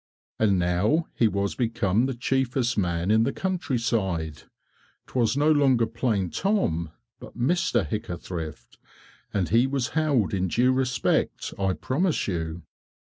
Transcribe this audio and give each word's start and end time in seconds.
And 0.39 0.57
now 0.57 1.09
he 1.13 1.27
was 1.27 1.53
become 1.53 2.07
the 2.07 2.15
chiefest 2.15 2.75
man 2.75 3.11
in 3.11 3.21
the 3.21 3.31
country 3.31 3.77
side; 3.77 4.41
't 5.05 5.13
was 5.13 5.37
no 5.37 5.51
longer 5.51 5.85
plain 5.85 6.31
Tom, 6.31 6.89
but 7.19 7.37
Mr. 7.37 7.85
Hickathrift, 7.87 8.79
and 9.31 9.49
he 9.49 9.67
was 9.67 9.89
held 9.89 10.33
in 10.33 10.47
due 10.47 10.73
respect 10.73 11.53
I 11.59 11.73
promise 11.73 12.27
you. 12.27 12.63